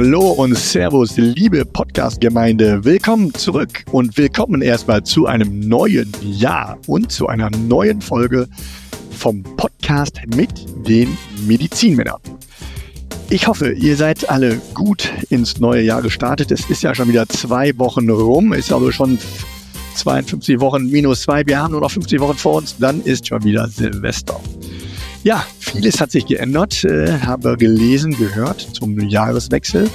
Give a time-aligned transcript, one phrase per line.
[0.00, 2.84] Hallo und Servus, liebe Podcast-Gemeinde.
[2.84, 8.46] Willkommen zurück und willkommen erstmal zu einem neuen Jahr und zu einer neuen Folge
[9.10, 10.50] vom Podcast mit
[10.86, 11.18] den
[11.48, 12.20] Medizinmännern.
[13.28, 16.52] Ich hoffe, ihr seid alle gut ins neue Jahr gestartet.
[16.52, 19.18] Es ist ja schon wieder zwei Wochen rum, ist also schon
[19.96, 21.44] 52 Wochen minus zwei.
[21.44, 24.38] Wir haben nur noch 50 Wochen vor uns, dann ist schon wieder Silvester.
[25.24, 29.90] Ja, vieles hat sich geändert, äh, habe gelesen, gehört zum Jahreswechsel.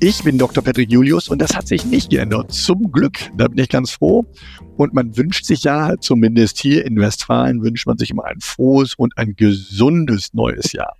[0.00, 0.64] Ich bin Dr.
[0.64, 2.52] Patrick Julius und das hat sich nicht geändert.
[2.52, 4.26] Zum Glück, da bin ich ganz froh.
[4.76, 8.94] Und man wünscht sich ja, zumindest hier in Westfalen, wünscht man sich immer ein frohes
[8.96, 10.96] und ein gesundes neues Jahr.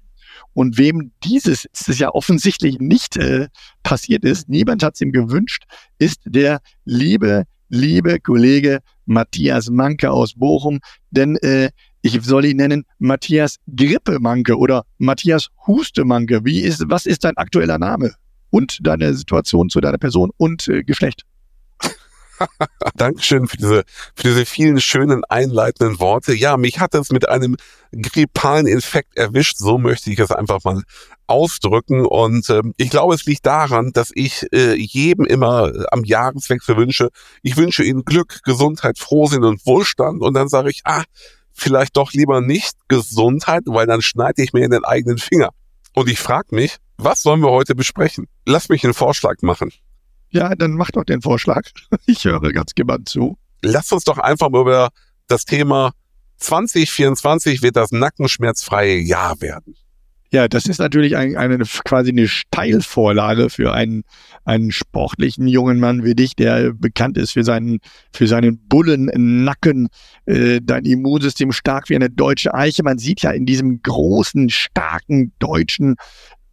[0.55, 3.49] Und wem dieses ist ja offensichtlich nicht äh,
[3.83, 5.65] passiert ist, niemand hat es ihm gewünscht,
[5.99, 10.79] ist der liebe, liebe Kollege Matthias Manke aus Bochum.
[11.11, 11.71] Denn äh,
[12.03, 16.45] ich soll ihn nennen Matthias Grippemanke oder Matthias Hustemanke.
[16.45, 18.15] Wie ist, was ist dein aktueller Name?
[18.51, 21.23] Und deine Situation zu deiner Person und äh, Geschlecht?
[22.97, 26.35] Dankeschön für diese, für diese vielen schönen einleitenden Worte.
[26.35, 27.57] Ja, mich hat es mit einem
[27.93, 29.59] grippalen Infekt erwischt.
[29.59, 30.83] So möchte ich es einfach mal
[31.29, 32.05] ausdrücken.
[32.05, 36.77] Und äh, ich glaube, es liegt daran, dass ich äh, jedem immer äh, am Jahreswechsel
[36.77, 37.11] wünsche,
[37.43, 40.21] ich wünsche Ihnen Glück, Gesundheit, Frohsinn und Wohlstand.
[40.21, 41.05] Und dann sage ich, ah,
[41.63, 45.51] vielleicht doch lieber nicht Gesundheit, weil dann schneide ich mir in den eigenen Finger.
[45.95, 48.27] Und ich frage mich, was sollen wir heute besprechen?
[48.47, 49.71] Lass mich einen Vorschlag machen.
[50.31, 51.63] Ja, dann mach doch den Vorschlag.
[52.07, 53.39] Ich höre ganz gebannt zu.
[53.63, 54.89] Lass uns doch einfach mal über
[55.29, 55.93] das Thema
[56.39, 59.77] 2024 wird das nackenschmerzfreie Jahr werden.
[60.33, 64.03] Ja, das ist natürlich ein, eine, quasi eine Steilvorlage für einen,
[64.47, 67.81] einen sportlichen jungen Mann wie dich, der bekannt ist für seinen,
[68.15, 69.89] für seinen Bullennacken,
[70.25, 72.83] äh, dein Immunsystem stark wie eine deutsche Eiche.
[72.83, 75.97] Man sieht ja in diesem großen, starken deutschen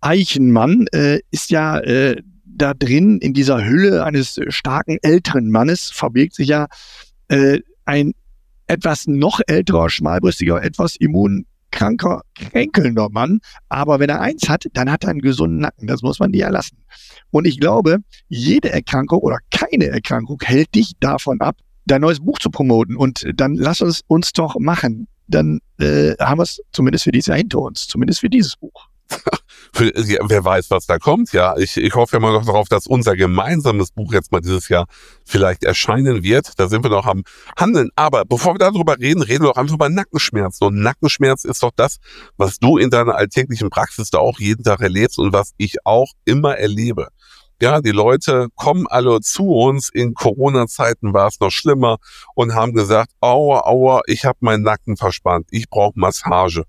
[0.02, 6.36] Eichenmann, äh, ist ja äh, da drin, in dieser Hülle eines starken älteren Mannes, verbirgt
[6.36, 6.68] sich ja
[7.30, 8.12] äh, ein
[8.68, 13.40] etwas noch älterer, schmalbrüstiger, etwas immun kranker, kränkelnder Mann.
[13.70, 15.88] Aber wenn er eins hat, dann hat er einen gesunden Nacken.
[15.88, 16.78] Das muss man dir erlassen.
[17.32, 17.98] Und ich glaube,
[18.28, 22.96] jede Erkrankung oder keine Erkrankung hält dich davon ab, dein neues Buch zu promoten.
[22.96, 25.08] Und dann lass uns uns doch machen.
[25.28, 27.88] Dann äh, haben wir es zumindest für dieses Jahr hinter uns.
[27.88, 28.88] Zumindest für dieses Buch.
[29.74, 31.32] Wer weiß, was da kommt.
[31.34, 34.86] Ja, ich, ich hoffe mal noch darauf, dass unser gemeinsames Buch jetzt mal dieses Jahr
[35.26, 36.54] vielleicht erscheinen wird.
[36.58, 37.24] Da sind wir noch am
[37.58, 37.90] Handeln.
[37.96, 40.68] Aber bevor wir darüber reden, reden wir doch einfach über Nackenschmerzen.
[40.68, 41.98] Und Nackenschmerz ist doch das,
[42.38, 46.12] was du in deiner alltäglichen Praxis da auch jeden Tag erlebst und was ich auch
[46.26, 47.08] immer erlebe.
[47.62, 49.90] Ja, die Leute kommen alle zu uns.
[49.90, 51.98] In Corona-Zeiten war es noch schlimmer
[52.34, 56.64] und haben gesagt, aua, aua, ich habe meinen Nacken verspannt, ich brauche Massage.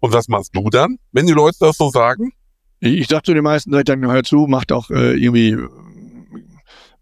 [0.00, 2.32] Und was machst du dann, wenn die Leute das so sagen?
[2.80, 5.56] Ich, ich sag zu den meisten Leuten, hör zu, mach doch äh, irgendwie,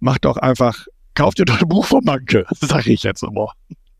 [0.00, 3.52] mach doch einfach, kauft dir doch ein Buch von Manke, sag ich jetzt immer.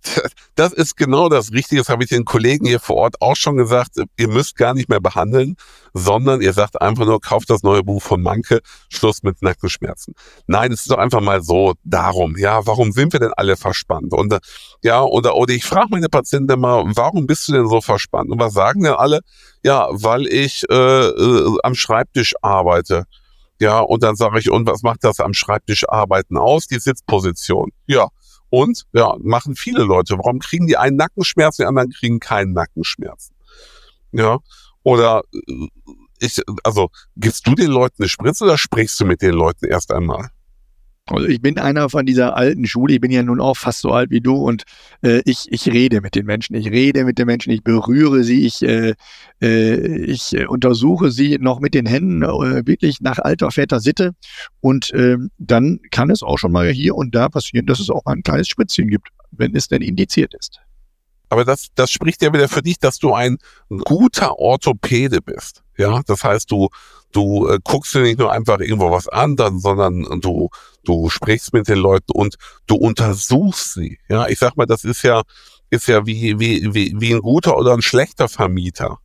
[0.54, 1.80] Das ist genau das Richtige.
[1.80, 3.96] Das habe ich den Kollegen hier vor Ort auch schon gesagt.
[4.16, 5.56] Ihr müsst gar nicht mehr behandeln,
[5.94, 10.14] sondern ihr sagt einfach nur, kauft das neue Buch von Manke, Schluss mit Nackenschmerzen.
[10.46, 12.36] Nein, es ist doch einfach mal so darum.
[12.36, 14.12] Ja, warum sind wir denn alle verspannt?
[14.12, 14.38] Und
[14.82, 18.30] ja, oder, oder ich frage meine Patienten mal, warum bist du denn so verspannt?
[18.30, 19.20] Und was sagen denn alle?
[19.64, 23.04] Ja, weil ich äh, äh, am Schreibtisch arbeite.
[23.60, 26.66] Ja, und dann sage ich, und was macht das am Schreibtisch arbeiten aus?
[26.66, 27.70] Die Sitzposition.
[27.86, 28.08] Ja,
[28.52, 30.18] und ja, machen viele Leute.
[30.18, 33.34] Warum kriegen die einen Nackenschmerzen, die anderen kriegen keinen Nackenschmerzen?
[34.12, 34.40] Ja.
[34.82, 35.68] Oder äh,
[36.18, 39.90] ich, also gibst du den Leuten eine Spritze oder sprichst du mit den Leuten erst
[39.90, 40.28] einmal?
[41.06, 43.90] Also ich bin einer von dieser alten Schule, ich bin ja nun auch fast so
[43.90, 44.62] alt wie du und
[45.02, 48.46] äh, ich, ich rede mit den Menschen, ich rede mit den Menschen, ich berühre sie,
[48.46, 48.94] ich, äh,
[49.42, 54.12] äh, ich untersuche sie noch mit den Händen äh, wirklich nach alter Väter Sitte.
[54.60, 58.06] Und äh, dann kann es auch schon mal hier und da passieren, dass es auch
[58.06, 60.60] ein kleines Spritzchen gibt, wenn es denn indiziert ist.
[61.30, 63.38] Aber das, das spricht ja wieder für dich, dass du ein
[63.68, 65.61] guter Orthopäde bist.
[65.76, 66.68] Ja, das heißt, du,
[67.12, 70.50] du äh, guckst dir nicht nur einfach irgendwo was an, dann, sondern du,
[70.84, 72.36] du sprichst mit den Leuten und
[72.66, 73.98] du untersuchst sie.
[74.08, 75.22] Ja, ich sag mal, das ist ja,
[75.70, 78.98] ist ja wie, wie, wie, wie ein guter oder ein schlechter Vermieter.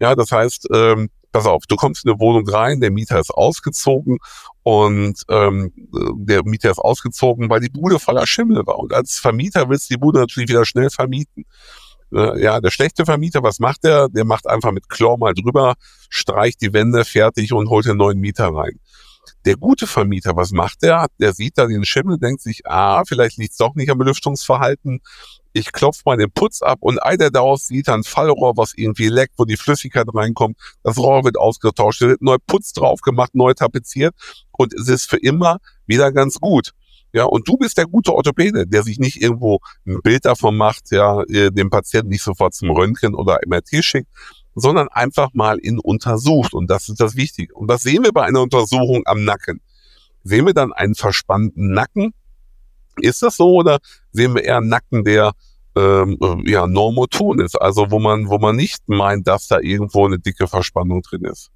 [0.00, 3.30] Ja, das heißt, ähm, pass auf, du kommst in eine Wohnung rein, der Mieter ist
[3.30, 4.18] ausgezogen
[4.62, 5.72] und ähm,
[6.16, 8.78] der Mieter ist ausgezogen, weil die Bude voller Schimmel war.
[8.78, 11.44] Und als Vermieter willst du die Bude natürlich wieder schnell vermieten.
[12.14, 14.08] Äh, ja, der schlechte Vermieter, was macht der?
[14.08, 15.74] Der macht einfach mit Chlor mal drüber,
[16.08, 18.78] streicht die Wände fertig und holt den neuen Mieter rein.
[19.46, 21.06] Der gute Vermieter, was macht der?
[21.18, 25.00] Der sieht da den Schimmel, denkt sich, ah, vielleicht liegt es doch nicht am Belüftungsverhalten.
[25.52, 29.08] Ich klopfe mal den Putz ab und ei der daraus sieht ein Fallrohr, was irgendwie
[29.08, 30.58] leckt, wo die Flüssigkeit reinkommt.
[30.82, 34.14] Das Rohr wird ausgetauscht, wird neu Putz drauf gemacht, neu tapeziert
[34.52, 36.72] und es ist für immer wieder ganz gut.
[37.14, 40.90] Ja, und du bist der gute Orthopäde, der sich nicht irgendwo ein Bild davon macht,
[40.90, 44.08] ja, äh, dem Patienten nicht sofort zum Röntgen oder MRT schickt,
[44.56, 46.54] sondern einfach mal ihn untersucht.
[46.54, 47.54] Und das ist das Wichtige.
[47.54, 49.60] Und was sehen wir bei einer Untersuchung am Nacken?
[50.24, 52.14] Sehen wir dann einen verspannten Nacken?
[53.00, 53.78] Ist das so oder
[54.10, 55.34] sehen wir eher einen Nacken, der
[55.76, 60.06] ähm, äh, ja normoton ist, also wo man wo man nicht meint, dass da irgendwo
[60.06, 61.52] eine dicke Verspannung drin ist?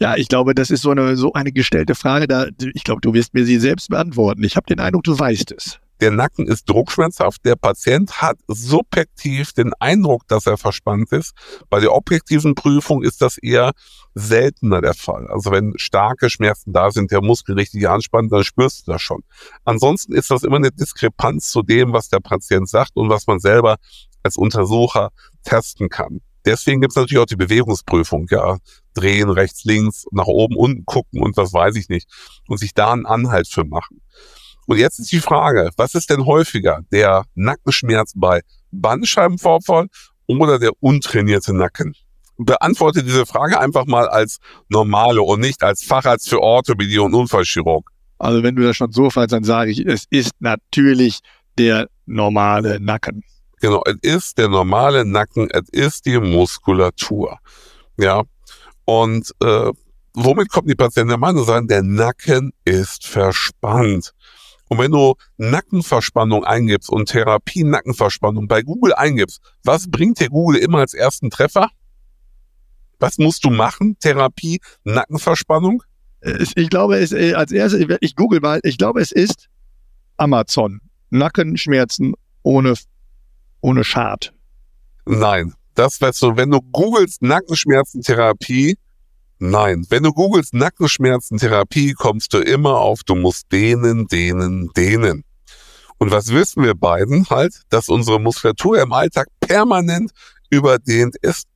[0.00, 2.26] Ja, ich glaube, das ist so eine, so eine gestellte Frage.
[2.26, 4.42] Da, ich glaube, du wirst mir sie selbst beantworten.
[4.44, 5.78] Ich habe den Eindruck, du weißt es.
[6.00, 7.44] Der Nacken ist druckschmerzhaft.
[7.44, 11.32] Der Patient hat subjektiv den Eindruck, dass er verspannt ist.
[11.68, 13.72] Bei der objektiven Prüfung ist das eher
[14.14, 15.26] seltener der Fall.
[15.26, 19.22] Also wenn starke Schmerzen da sind, der Muskel richtig anspannt, dann spürst du das schon.
[19.64, 23.38] Ansonsten ist das immer eine Diskrepanz zu dem, was der Patient sagt und was man
[23.38, 23.76] selber
[24.22, 25.10] als Untersucher
[25.44, 26.22] testen kann.
[26.46, 28.56] Deswegen gibt es natürlich auch die Bewegungsprüfung, ja,
[28.94, 32.08] drehen, rechts, links, nach oben, unten gucken und was weiß ich nicht.
[32.48, 34.00] Und sich da einen Anhalt für machen.
[34.66, 36.80] Und jetzt ist die Frage, was ist denn häufiger?
[36.92, 38.40] Der Nackenschmerz bei
[38.70, 39.88] Bandscheibenvorfall
[40.26, 41.94] oder der untrainierte Nacken?
[42.36, 44.38] Beantworte diese Frage einfach mal als
[44.68, 47.90] normale und nicht als Facharzt für Orthopädie und Unfallchirurg.
[48.18, 51.20] Also wenn du das schon so fragst, dann sage ich, es ist natürlich
[51.58, 53.24] der normale Nacken.
[53.60, 57.38] Genau, es ist der normale Nacken, es ist die Muskulatur.
[57.98, 58.22] Ja,
[58.90, 59.70] und äh,
[60.14, 64.12] womit kommt die Patienten der Meinung sein, der Nacken ist verspannt.
[64.68, 70.60] Und wenn du Nackenverspannung eingibst und Therapie Nackenverspannung bei Google eingibst, was bringt dir Google
[70.60, 71.70] immer als ersten Treffer?
[72.98, 73.96] Was musst du machen?
[74.00, 75.84] Therapie Nackenverspannung?
[76.56, 79.48] Ich glaube, es äh, als erstes, ich google mal, ich glaube, es ist
[80.16, 80.80] Amazon.
[81.10, 82.74] Nackenschmerzen ohne
[83.60, 84.32] ohne Schad.
[85.06, 88.76] Nein, das weißt du, wenn du googelst Nackenschmerzentherapie,
[89.38, 95.24] nein, wenn du googelst Nackenschmerzentherapie, kommst du immer auf, du musst dehnen, dehnen, dehnen.
[95.98, 100.12] Und was wissen wir beiden halt, dass unsere Muskulatur im Alltag permanent
[100.50, 101.46] überdehnt ist.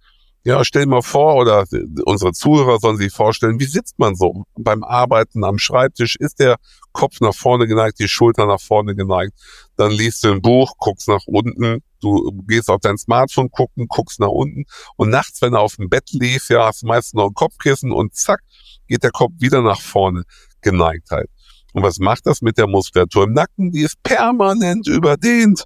[0.46, 1.64] Ja, stell mal vor, oder
[2.04, 6.16] unsere Zuhörer sollen sich vorstellen, wie sitzt man so beim Arbeiten am Schreibtisch?
[6.16, 6.56] Ist der
[6.92, 9.32] Kopf nach vorne geneigt, die Schulter nach vorne geneigt?
[9.76, 14.20] Dann liest du ein Buch, guckst nach unten, du gehst auf dein Smartphone gucken, guckst
[14.20, 14.64] nach unten
[14.96, 17.90] und nachts, wenn du auf dem Bett liegst, ja, hast du meistens noch ein Kopfkissen
[17.90, 18.40] und zack,
[18.86, 20.24] geht der Kopf wieder nach vorne
[20.60, 21.30] geneigt halt.
[21.72, 23.72] Und was macht das mit der Muskulatur im Nacken?
[23.72, 25.64] Die ist permanent überdehnt.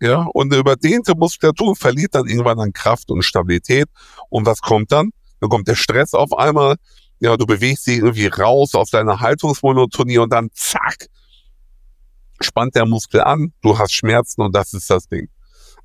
[0.00, 3.86] Ja, und eine überdehnte Muskulatur verliert dann irgendwann an Kraft und Stabilität.
[4.30, 5.10] Und was kommt dann?
[5.40, 6.76] Dann kommt der Stress auf einmal.
[7.18, 11.06] Ja, du bewegst dich irgendwie raus aus deiner Haltungsmonotonie und dann zack,
[12.40, 15.28] spannt der Muskel an, du hast Schmerzen und das ist das Ding.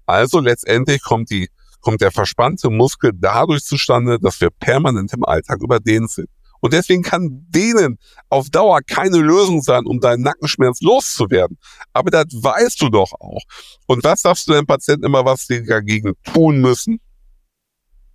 [0.06, 1.50] Also letztendlich kommt die,
[1.82, 6.30] kommt der verspannte Muskel dadurch zustande, dass wir permanent im Alltag überdehnt sind.
[6.66, 11.60] Und deswegen kann denen auf Dauer keine Lösung sein, um deinen Nackenschmerz loszuwerden.
[11.94, 13.44] Aber das weißt du doch auch.
[13.86, 17.00] Und was sagst du den Patienten immer, was sie dagegen tun müssen?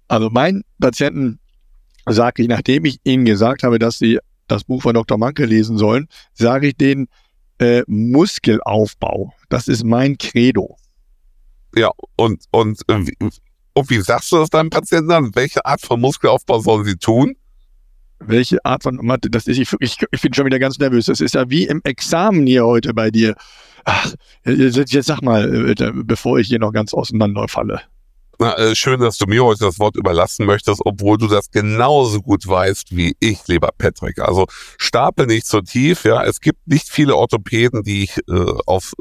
[0.09, 1.39] Also meinen Patienten
[2.07, 4.19] sage ich, nachdem ich ihnen gesagt habe, dass sie
[4.49, 5.17] das Buch von Dr.
[5.17, 7.07] Manke lesen sollen, sage ich denen
[7.61, 9.33] äh, Muskelaufbau.
[9.49, 10.77] Das ist mein Credo.
[11.77, 13.05] Ja, und, und, äh,
[13.75, 15.37] und wie sagst du das deinem Patienten dann?
[15.37, 17.37] Welche Art von Muskelaufbau sollen sie tun?
[18.21, 19.59] Welche Art von Mathe das ist.
[19.59, 21.07] Ich, ich, ich bin schon wieder ganz nervös.
[21.07, 23.35] Das ist ja wie im Examen hier heute bei dir.
[23.85, 27.81] Ach, jetzt, jetzt sag mal, äh, bevor ich hier noch ganz auseinanderfalle.
[28.43, 32.23] Na, äh, schön, dass du mir heute das Wort überlassen möchtest, obwohl du das genauso
[32.23, 34.19] gut weißt wie ich, lieber Patrick.
[34.19, 34.47] Also
[34.79, 36.05] stapel nicht so tief.
[36.05, 38.95] Ja, es gibt nicht viele Orthopäden, die ich äh, auf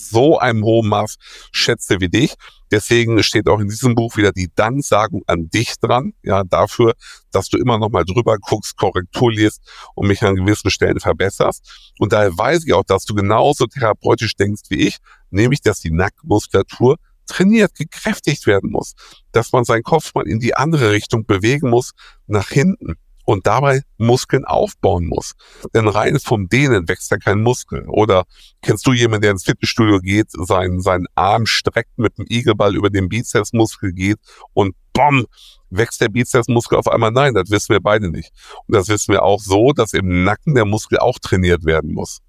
[0.00, 1.16] so einem hohen Maß
[1.52, 2.36] schätze wie dich.
[2.70, 6.94] Deswegen steht auch in diesem Buch wieder die Danksagung an dich dran, ja, dafür,
[7.32, 9.60] dass du immer noch mal drüber guckst, Korrektur liest
[9.94, 11.92] und mich an gewissen Stellen verbesserst.
[11.98, 14.96] Und daher weiß ich auch, dass du genauso therapeutisch denkst wie ich,
[15.28, 16.96] nämlich, dass die Nackenmuskulatur
[17.26, 18.94] trainiert, gekräftigt werden muss,
[19.32, 21.92] dass man seinen Kopf mal in die andere Richtung bewegen muss,
[22.26, 25.32] nach hinten und dabei Muskeln aufbauen muss.
[25.74, 27.84] Denn rein vom Dehnen wächst ja kein Muskel.
[27.88, 28.24] Oder
[28.62, 32.88] kennst du jemanden, der ins Fitnessstudio geht, seinen, seinen Arm streckt mit dem Igelball über
[32.88, 34.18] den Bizepsmuskel geht
[34.54, 35.26] und bom,
[35.70, 37.10] wächst der Bizepsmuskel auf einmal?
[37.10, 38.30] Nein, das wissen wir beide nicht.
[38.66, 42.20] Und das wissen wir auch so, dass im Nacken der Muskel auch trainiert werden muss.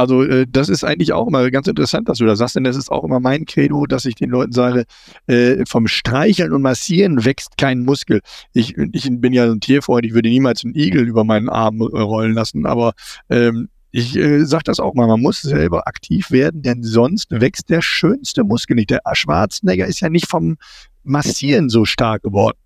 [0.00, 2.74] Also äh, das ist eigentlich auch immer ganz interessant, dass du das sagst, denn das
[2.74, 4.84] ist auch immer mein Credo, dass ich den Leuten sage,
[5.26, 8.20] äh, vom Streicheln und Massieren wächst kein Muskel.
[8.54, 12.00] Ich, ich bin ja ein Tierfreund, ich würde niemals einen Igel über meinen Arm äh,
[12.00, 12.94] rollen lassen, aber
[13.28, 17.68] ähm, ich äh, sage das auch mal, man muss selber aktiv werden, denn sonst wächst
[17.68, 18.88] der schönste Muskel nicht.
[18.88, 20.56] Der Schwarzenegger ist ja nicht vom
[21.02, 22.56] Massieren so stark geworden.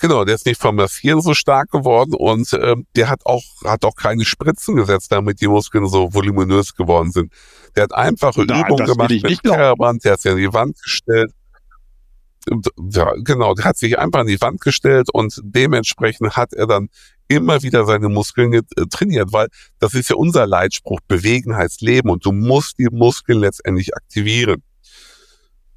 [0.00, 3.84] Genau, der ist nicht vom Massieren so stark geworden und äh, der hat auch hat
[3.84, 7.32] auch keine Spritzen gesetzt, damit die Muskeln so voluminös geworden sind.
[7.74, 11.32] Der hat einfache Na, Übungen gemacht mit Terraband, der hat sich an die Wand gestellt.
[12.92, 16.88] Ja, genau, der hat sich einfach an die Wand gestellt und dementsprechend hat er dann
[17.26, 19.48] immer wieder seine Muskeln äh, trainiert, weil
[19.80, 24.62] das ist ja unser Leitspruch, bewegen heißt Leben und du musst die Muskeln letztendlich aktivieren.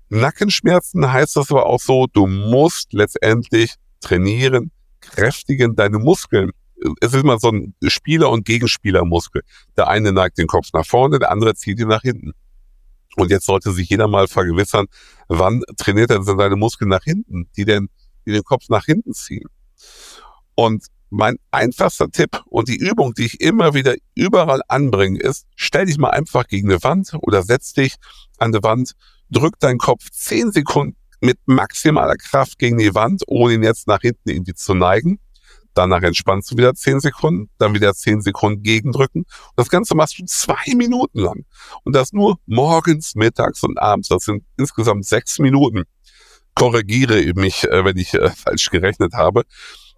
[0.09, 6.51] Nackenschmerzen heißt das aber auch so, du musst letztendlich trainieren, kräftigen deine Muskeln.
[6.99, 9.43] Es ist immer so ein Spieler- und Gegenspielermuskel.
[9.77, 12.33] Der eine neigt den Kopf nach vorne, der andere zieht ihn nach hinten.
[13.17, 14.87] Und jetzt sollte sich jeder mal vergewissern,
[15.27, 17.89] wann trainiert er denn seine Muskeln nach hinten, die denn,
[18.25, 19.47] die den Kopf nach hinten ziehen.
[20.55, 25.85] Und mein einfachster Tipp und die Übung, die ich immer wieder überall anbringe, ist, stell
[25.85, 27.95] dich mal einfach gegen eine Wand oder setz dich
[28.37, 28.93] an eine Wand,
[29.29, 34.01] drück deinen Kopf zehn Sekunden mit maximaler Kraft gegen die Wand, ohne ihn jetzt nach
[34.01, 35.19] hinten irgendwie zu neigen.
[35.73, 39.21] Danach entspannst du wieder zehn Sekunden, dann wieder zehn Sekunden gegendrücken.
[39.21, 41.45] Und das Ganze machst du zwei Minuten lang.
[41.83, 44.09] Und das nur morgens, mittags und abends.
[44.09, 45.83] Das sind insgesamt sechs Minuten.
[46.55, 49.43] Korrigiere mich, äh, wenn ich äh, falsch gerechnet habe.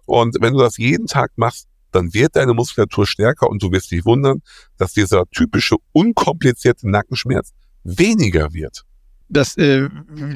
[0.06, 3.90] Und wenn du das jeden Tag machst, dann wird deine Muskulatur stärker und du wirst
[3.90, 4.42] dich wundern,
[4.76, 7.52] dass dieser typische unkomplizierte Nackenschmerz
[7.82, 8.84] weniger wird
[9.28, 9.88] das äh,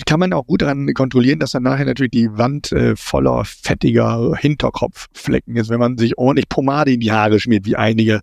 [0.06, 4.34] kann man auch gut daran kontrollieren, dass dann nachher natürlich die Wand äh, voller fettiger
[4.36, 8.20] Hinterkopfflecken ist, wenn man sich ordentlich Pomade in die Haare schmiert, wie einige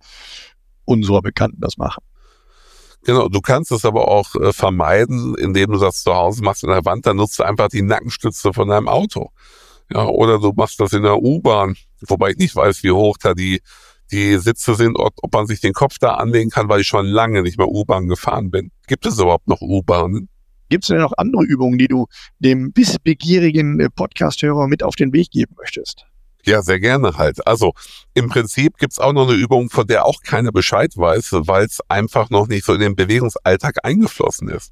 [0.85, 2.03] unserer Bekannten das machen.
[3.03, 6.69] Genau, du kannst es aber auch äh, vermeiden, indem du das zu Hause machst in
[6.69, 9.29] der Wand, dann nutzt du einfach die Nackenstütze von deinem Auto.
[9.93, 11.75] Ja, oder du machst das in der U-Bahn,
[12.07, 13.61] wobei ich nicht weiß, wie hoch da die,
[14.11, 17.05] die Sitze sind, ob, ob man sich den Kopf da anlegen kann, weil ich schon
[17.05, 18.71] lange nicht mehr U-Bahn gefahren bin.
[18.87, 20.29] Gibt es überhaupt noch U-Bahnen?
[20.69, 22.07] Gibt es denn noch andere Übungen, die du
[22.39, 26.05] dem wissbegierigen äh, Podcast-Hörer mit auf den Weg geben möchtest?
[26.45, 27.45] Ja, sehr gerne halt.
[27.47, 27.73] Also
[28.13, 31.79] im Prinzip gibt's auch noch eine Übung, von der auch keiner Bescheid weiß, weil es
[31.89, 34.71] einfach noch nicht so in den Bewegungsalltag eingeflossen ist.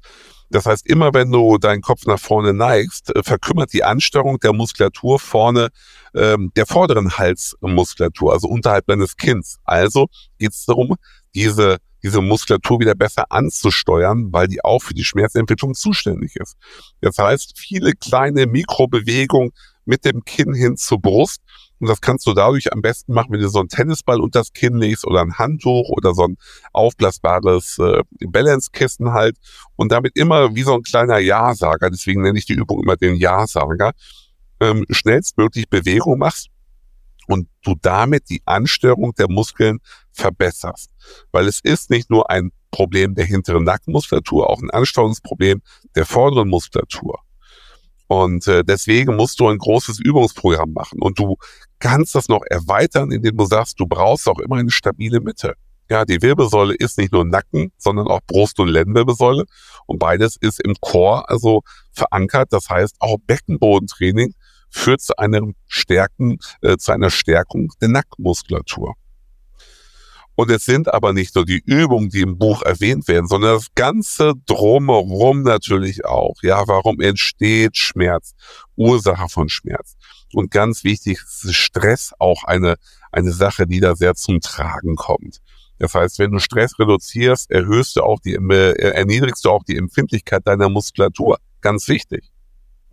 [0.50, 4.52] Das heißt, immer wenn du deinen Kopf nach vorne neigst, äh, verkümmert die Ansteuerung der
[4.52, 5.70] Muskulatur vorne,
[6.14, 9.58] ähm, der vorderen Halsmuskulatur, also unterhalb deines Kinns.
[9.64, 10.06] Also
[10.38, 10.94] geht es darum,
[11.34, 16.54] diese diese Muskulatur wieder besser anzusteuern, weil die auch für die Schmerzentwicklung zuständig ist.
[17.00, 19.52] Das heißt, viele kleine Mikrobewegungen
[19.86, 21.40] mit dem Kinn hin zur Brust.
[21.80, 24.52] Und das kannst du dadurch am besten machen, wenn du so einen Tennisball unter das
[24.52, 26.36] Kinn legst oder ein Handtuch oder so ein
[26.72, 29.36] aufblasbares äh, Balance-Kissen halt
[29.76, 33.16] und damit immer wie so ein kleiner Ja-Sager, deswegen nenne ich die Übung immer den
[33.16, 33.92] Ja-Sager,
[34.60, 36.48] ähm, schnellstmöglich Bewegung machst
[37.26, 39.78] und du damit die Ansteuerung der Muskeln
[40.12, 40.90] verbesserst.
[41.32, 45.62] Weil es ist nicht nur ein Problem der hinteren Nackenmuskulatur, auch ein Ansteuerungsproblem
[45.94, 47.20] der vorderen Muskulatur.
[48.06, 51.00] Und äh, deswegen musst du ein großes Übungsprogramm machen.
[51.00, 51.36] Und du
[51.78, 55.54] kannst das noch erweitern, indem du sagst, du brauchst auch immer eine stabile Mitte.
[55.90, 59.44] Ja, die Wirbelsäule ist nicht nur Nacken, sondern auch Brust- und Lendenwirbelsäule.
[59.86, 61.62] Und beides ist im Chor also
[61.92, 62.52] verankert.
[62.52, 64.34] Das heißt, auch Beckenbodentraining
[64.74, 68.94] führt zu einem Stärken, äh, zu einer Stärkung der Nackenmuskulatur.
[70.36, 73.68] Und es sind aber nicht nur die Übungen, die im Buch erwähnt werden, sondern das
[73.76, 76.34] ganze drumherum natürlich auch.
[76.42, 78.34] Ja, warum entsteht Schmerz?
[78.74, 79.94] Ursache von Schmerz.
[80.32, 82.74] Und ganz wichtig ist Stress auch eine,
[83.12, 85.38] eine Sache, die da sehr zum Tragen kommt.
[85.78, 89.76] Das heißt, wenn du Stress reduzierst, erhöhst du auch die, äh, erniedrigst du auch die
[89.76, 91.38] Empfindlichkeit deiner Muskulatur.
[91.60, 92.33] Ganz wichtig.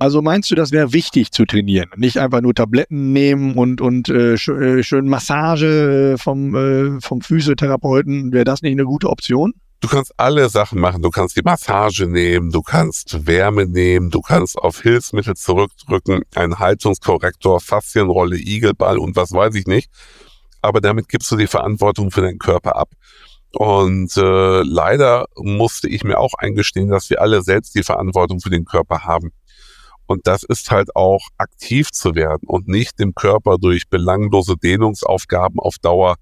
[0.02, 1.88] Also meinst du, das wäre wichtig zu trainieren?
[1.96, 7.00] Nicht einfach nur Tabletten nehmen und, und äh, sch äh, schön Massage äh, vom, äh,
[7.02, 8.34] vom Physiotherapeuten.
[8.34, 9.54] Wäre das nicht eine gute Option?
[9.80, 11.04] Du kannst alle Sachen machen.
[11.04, 16.58] Du kannst die Massage nehmen, du kannst Wärme nehmen, du kannst auf Hilfsmittel zurückdrücken, einen
[16.58, 19.92] Haltungskorrektor, Faszienrolle, Igelball und was weiß ich nicht.
[20.64, 22.90] Aber damit gibst du die Verantwortung für deinen Körper ab.
[23.54, 28.50] Und äh, leider musste ich mir auch eingestehen, dass wir alle selbst die Verantwortung für
[28.50, 29.32] den Körper haben.
[30.06, 35.60] Und das ist halt auch aktiv zu werden und nicht dem Körper durch belanglose Dehnungsaufgaben
[35.60, 36.18] auf Dauer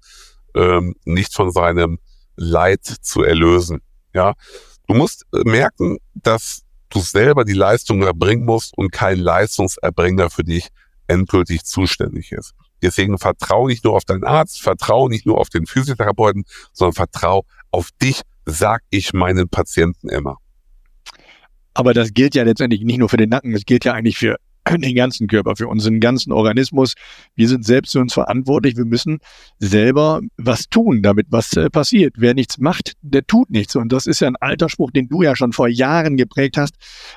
[0.54, 1.98] ähm, nicht von seinem
[2.36, 3.80] Leid zu erlösen.
[4.14, 4.34] Ja,
[4.86, 10.44] du musst äh, merken, dass du selber die Leistung erbringen musst und kein Leistungserbringer für
[10.44, 10.68] dich
[11.06, 12.52] endgültig zuständig ist.
[12.82, 17.42] Deswegen vertraue nicht nur auf deinen Arzt, vertraue nicht nur auf den Physiotherapeuten, sondern vertraue
[17.70, 20.38] auf dich, sag ich meinen Patienten immer.
[21.80, 24.36] Aber das gilt ja letztendlich nicht nur für den Nacken, es gilt ja eigentlich für
[24.68, 26.92] den ganzen Körper, für unseren ganzen Organismus.
[27.34, 28.76] Wir sind selbst für uns verantwortlich.
[28.76, 29.20] Wir müssen
[29.60, 32.16] selber was tun, damit was äh, passiert.
[32.18, 33.76] Wer nichts macht, der tut nichts.
[33.76, 36.74] Und das ist ja ein alter Spruch, den du ja schon vor Jahren geprägt hast.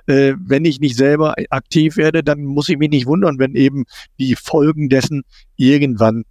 [0.08, 3.84] Äh, wenn ich nicht selber aktiv werde, dann muss ich mich nicht wundern, wenn eben
[4.18, 5.24] die Folgen dessen
[5.58, 6.24] irgendwann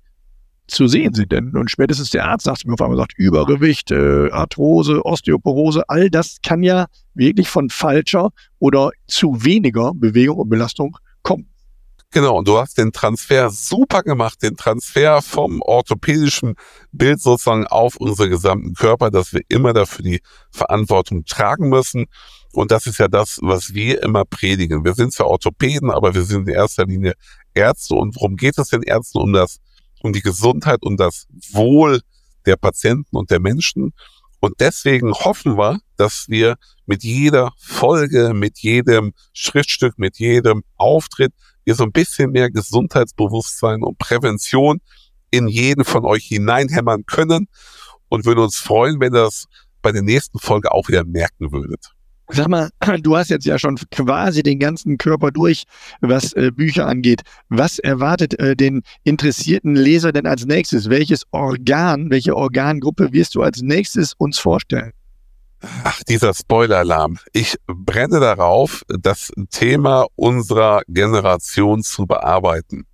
[0.72, 1.32] zu sehen sind.
[1.32, 6.10] Denn und spätestens der Arzt sagt mir auf einmal, sagt Übergewicht, äh, Arthrose, Osteoporose, all
[6.10, 11.48] das kann ja wirklich von falscher oder zu weniger Bewegung und Belastung kommen.
[12.14, 16.56] Genau, und du hast den Transfer super gemacht, den Transfer vom orthopädischen
[16.92, 22.04] Bild sozusagen auf unseren gesamten Körper, dass wir immer dafür die Verantwortung tragen müssen.
[22.52, 24.84] Und das ist ja das, was wir immer predigen.
[24.84, 27.14] Wir sind zwar Orthopäden, aber wir sind in erster Linie
[27.54, 27.94] Ärzte.
[27.94, 29.18] Und worum geht es den Ärzten?
[29.18, 29.58] Um das
[30.02, 32.00] um die Gesundheit und das Wohl
[32.46, 33.92] der Patienten und der Menschen.
[34.40, 36.56] Und deswegen hoffen wir, dass wir
[36.86, 41.32] mit jeder Folge, mit jedem Schriftstück, mit jedem Auftritt
[41.64, 44.80] wir so ein bisschen mehr Gesundheitsbewusstsein und Prävention
[45.30, 47.48] in jeden von euch hineinhämmern können
[48.08, 49.46] und würden uns freuen, wenn ihr das
[49.80, 51.92] bei der nächsten Folge auch wieder merken würdet.
[52.32, 52.70] Sag mal,
[53.02, 55.64] du hast jetzt ja schon quasi den ganzen Körper durch,
[56.00, 57.22] was äh, Bücher angeht.
[57.48, 60.88] Was erwartet äh, den interessierten Leser denn als nächstes?
[60.88, 64.92] Welches Organ, welche Organgruppe wirst du als nächstes uns vorstellen?
[65.84, 67.18] Ach, dieser Spoiler-Alarm.
[67.32, 72.86] Ich brenne darauf, das Thema unserer Generation zu bearbeiten.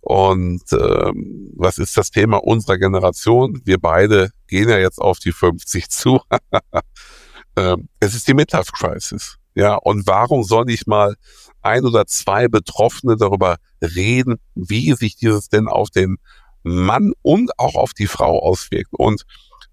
[0.00, 3.60] Und ähm, was ist das Thema unserer Generation?
[3.64, 6.20] Wir beide gehen ja jetzt auf die 50 zu.
[7.56, 9.36] ähm, es ist die Midlife Crisis.
[9.54, 11.14] Ja, und warum soll nicht mal
[11.62, 16.16] ein oder zwei Betroffene darüber reden, wie sich dieses denn auf den
[16.64, 19.24] Mann und auch auf die Frau auswirkt und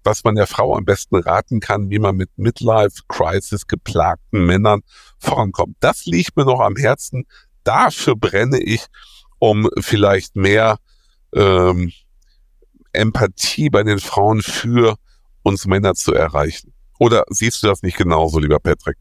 [0.04, 4.82] was man der Frau am besten raten kann, wie man mit Midlife Crisis geplagten Männern
[5.18, 5.76] vorankommt.
[5.80, 7.24] Das liegt mir noch am Herzen.
[7.64, 8.86] Dafür brenne ich,
[9.38, 10.78] um vielleicht mehr
[11.34, 11.92] ähm,
[12.92, 14.96] Empathie bei den Frauen für
[15.42, 16.71] uns Männer zu erreichen.
[17.02, 18.96] Oder siehst du das nicht genauso, lieber Patrick?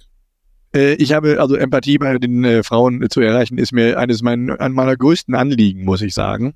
[0.73, 4.57] Äh, ich habe also Empathie bei den äh, Frauen zu erreichen, ist mir eines meiner,
[4.69, 6.55] meiner größten Anliegen, muss ich sagen.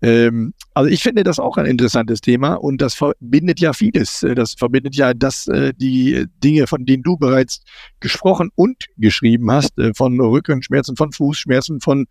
[0.00, 4.22] Ähm, also ich finde das auch ein interessantes Thema und das verbindet ja vieles.
[4.22, 5.46] Äh, das verbindet ja das,
[5.76, 7.62] die Dinge, von denen du bereits
[8.00, 12.06] gesprochen und geschrieben hast, von Rückenschmerzen, von Fußschmerzen, von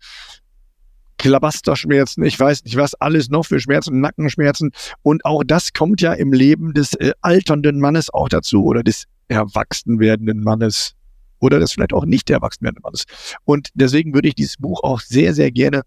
[1.18, 4.70] Klabasterschmerzen, ich weiß nicht was, alles noch für Schmerzen, Nackenschmerzen.
[5.02, 9.04] Und auch das kommt ja im Leben des äh, alternden Mannes auch dazu oder des
[9.28, 10.94] erwachsen werdenden Mannes
[11.40, 13.04] oder des vielleicht auch nicht erwachsen werdenden Mannes.
[13.44, 15.82] Und deswegen würde ich dieses Buch auch sehr, sehr gerne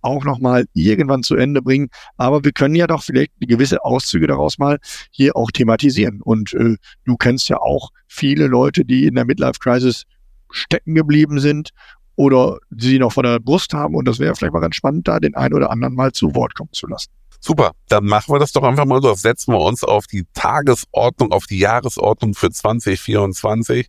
[0.00, 1.88] auch nochmal irgendwann zu Ende bringen.
[2.16, 4.78] Aber wir können ja doch vielleicht gewisse Auszüge daraus mal
[5.10, 6.20] hier auch thematisieren.
[6.22, 10.04] Und äh, du kennst ja auch viele Leute, die in der Midlife Crisis
[10.50, 11.70] stecken geblieben sind
[12.18, 13.94] oder sie noch vor der Brust haben.
[13.94, 16.52] Und das wäre vielleicht mal ganz spannend, da den einen oder anderen mal zu Wort
[16.56, 17.10] kommen zu lassen.
[17.38, 19.14] Super, dann machen wir das doch einfach mal so.
[19.14, 23.86] Setzen wir uns auf die Tagesordnung, auf die Jahresordnung für 2024.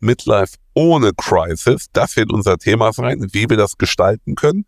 [0.00, 1.86] Midlife ohne Crisis.
[1.94, 4.66] Das wird unser Thema sein, wie wir das gestalten können.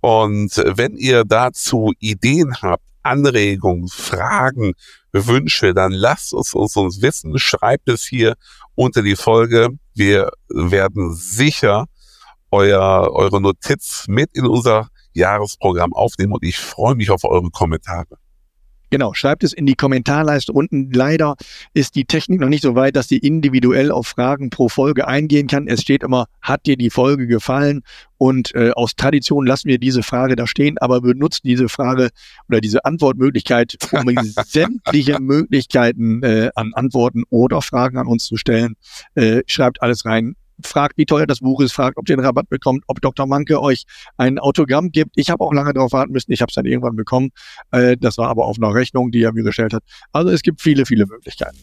[0.00, 4.72] Und wenn ihr dazu Ideen habt, Anregungen, Fragen,
[5.12, 7.38] Wünsche, dann lasst es uns, uns wissen.
[7.38, 8.36] Schreibt es hier
[8.74, 9.68] unter die Folge.
[9.94, 11.84] Wir werden sicher
[12.50, 18.16] euer, eure Notiz mit in unser Jahresprogramm aufnehmen und ich freue mich auf eure Kommentare.
[18.90, 20.90] Genau, schreibt es in die Kommentarleiste unten.
[20.90, 21.36] Leider
[21.74, 25.46] ist die Technik noch nicht so weit, dass die individuell auf Fragen pro Folge eingehen
[25.46, 25.68] kann.
[25.68, 27.82] Es steht immer, hat dir die Folge gefallen?
[28.18, 32.10] Und äh, aus Tradition lassen wir diese Frage da stehen, aber benutzt diese Frage
[32.48, 34.06] oder diese Antwortmöglichkeit, um
[34.44, 38.74] sämtliche Möglichkeiten äh, an Antworten oder Fragen an uns zu stellen.
[39.14, 40.34] Äh, schreibt alles rein
[40.66, 43.26] fragt, wie teuer das Buch ist, fragt, ob ihr einen Rabatt bekommt, ob Dr.
[43.26, 43.84] Manke euch
[44.16, 45.12] ein Autogramm gibt.
[45.16, 46.32] Ich habe auch lange darauf warten müssen.
[46.32, 47.30] Ich habe es dann irgendwann bekommen.
[47.70, 49.82] Äh, das war aber auf einer Rechnung, die er mir gestellt hat.
[50.12, 51.58] Also es gibt viele, viele Möglichkeiten.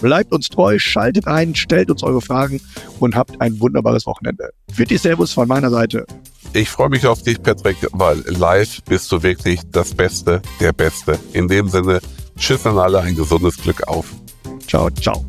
[0.00, 2.60] Bleibt uns treu, schaltet ein, stellt uns eure Fragen
[3.00, 4.50] und habt ein wunderbares Wochenende.
[4.72, 6.06] Für Servus von meiner Seite.
[6.52, 11.18] Ich freue mich auf dich, Patrick, weil live bist du wirklich das Beste, der Beste.
[11.32, 12.00] In dem Sinne,
[12.38, 14.06] tschüss an alle, ein gesundes Glück auf.
[14.66, 15.24] Ciao, ciao.